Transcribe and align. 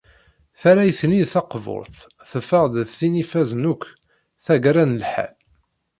Tarrayt-nni 0.59 1.23
taqburt 1.31 1.95
teffeɣ-d 2.29 2.73
d 2.85 2.87
tin 2.97 3.13
i 3.17 3.17
ifazen 3.21 3.63
akk, 3.71 3.83
tagara 4.45 4.83
n 4.85 4.97
lḥal. 5.01 5.33